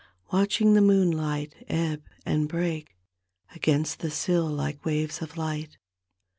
[0.33, 2.95] Watching the moonlight ebb and break
[3.59, 5.77] gainst the sill like waves of light.